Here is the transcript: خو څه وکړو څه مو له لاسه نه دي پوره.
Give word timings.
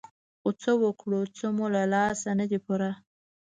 خو 0.39 0.49
څه 0.61 0.71
وکړو 0.83 1.21
څه 1.37 1.45
مو 1.55 1.65
له 1.75 1.83
لاسه 1.93 2.29
نه 2.39 2.45
دي 2.49 2.59
پوره. 2.65 2.91